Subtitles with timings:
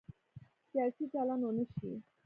[0.69, 1.91] سیاسي چلند ونه شي.